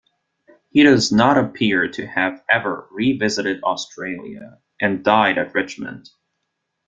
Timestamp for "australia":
3.63-4.57